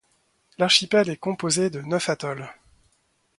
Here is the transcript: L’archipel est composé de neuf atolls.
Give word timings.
L’archipel 0.57 1.09
est 1.09 1.17
composé 1.17 1.69
de 1.69 1.79
neuf 1.81 2.09
atolls. 2.09 2.49